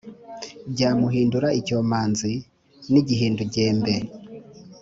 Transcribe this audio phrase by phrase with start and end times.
[0.71, 2.31] byamuhindura icyomanzi
[2.83, 3.95] cy’igihindugembe.